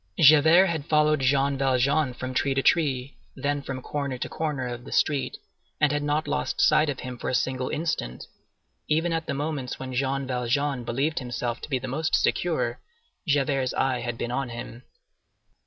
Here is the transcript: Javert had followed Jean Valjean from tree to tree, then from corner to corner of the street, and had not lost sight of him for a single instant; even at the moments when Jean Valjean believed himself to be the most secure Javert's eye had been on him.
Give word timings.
Javert 0.17 0.65
had 0.65 0.87
followed 0.87 1.19
Jean 1.19 1.59
Valjean 1.59 2.15
from 2.15 2.33
tree 2.33 2.55
to 2.55 2.63
tree, 2.63 3.19
then 3.35 3.61
from 3.61 3.83
corner 3.83 4.17
to 4.17 4.27
corner 4.27 4.65
of 4.67 4.83
the 4.83 4.91
street, 4.91 5.37
and 5.79 5.91
had 5.91 6.01
not 6.01 6.27
lost 6.27 6.59
sight 6.59 6.89
of 6.89 7.01
him 7.01 7.19
for 7.19 7.29
a 7.29 7.35
single 7.35 7.69
instant; 7.69 8.25
even 8.87 9.13
at 9.13 9.27
the 9.27 9.35
moments 9.35 9.77
when 9.77 9.93
Jean 9.93 10.25
Valjean 10.25 10.83
believed 10.83 11.19
himself 11.19 11.61
to 11.61 11.69
be 11.69 11.77
the 11.77 11.87
most 11.87 12.15
secure 12.15 12.79
Javert's 13.27 13.75
eye 13.75 13.99
had 13.99 14.17
been 14.17 14.31
on 14.31 14.49
him. 14.49 14.81